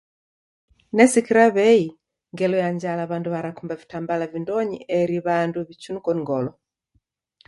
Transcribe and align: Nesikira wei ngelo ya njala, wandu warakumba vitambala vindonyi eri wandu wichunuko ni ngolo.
Nesikira 0.95 1.45
wei 1.55 1.81
ngelo 2.33 2.55
ya 2.63 2.69
njala, 2.75 3.03
wandu 3.11 3.27
warakumba 3.33 3.79
vitambala 3.81 4.25
vindonyi 4.33 4.77
eri 4.99 5.17
wandu 5.27 5.57
wichunuko 5.67 6.09
ni 6.13 6.21
ngolo. 6.25 6.51